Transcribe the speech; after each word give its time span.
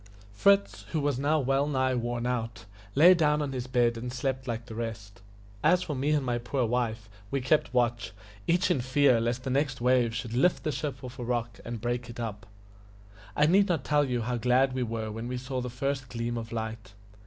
Fritz, 0.33 0.81
who 0.93 0.99
was 0.99 1.19
now 1.19 1.39
well 1.39 1.67
nigh 1.67 1.93
worn 1.93 2.25
out, 2.25 2.65
lay 2.95 3.13
down 3.13 3.39
on 3.39 3.51
his 3.51 3.67
bed 3.67 3.97
and 3.97 4.11
slept 4.11 4.47
like 4.47 4.65
the 4.65 4.73
rest. 4.73 5.21
As 5.63 5.83
for 5.83 5.93
me 5.95 6.09
and 6.09 6.25
my 6.25 6.39
poor 6.39 6.65
wife, 6.65 7.07
we 7.29 7.39
kept 7.39 7.71
watch, 7.71 8.11
each 8.47 8.71
in 8.71 8.81
fear 8.81 9.21
lest 9.21 9.43
the 9.43 9.51
next 9.51 9.79
wave 9.79 10.15
should 10.15 10.33
lift 10.33 10.63
the 10.63 10.71
ship 10.71 11.03
off 11.03 11.17
the 11.17 11.23
rock 11.23 11.59
and 11.63 11.81
break 11.81 12.09
it 12.09 12.19
up. 12.19 12.47
I 13.35 13.45
need 13.45 13.67
not 13.67 13.83
tell 13.83 14.05
you 14.05 14.21
how 14.23 14.37
glad 14.37 14.73
we 14.73 14.81
were 14.81 15.11
when 15.11 15.27
we 15.27 15.37
saw 15.37 15.61
the 15.61 15.69
first 15.69 16.09
gleam 16.09 16.35
of 16.35 16.51
light. 16.51 16.93